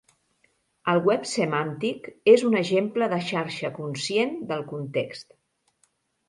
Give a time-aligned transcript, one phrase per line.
[0.93, 5.39] El Web semàntic és un exemple de xarxa conscient del context.